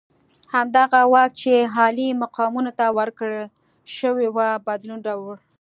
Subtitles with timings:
[0.53, 3.39] همدغه واک چې عالي مقامانو ته ورکړل
[3.97, 5.35] شوی وو بدلون راوړ.